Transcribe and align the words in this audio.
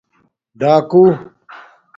ڈاکُو 0.59 1.03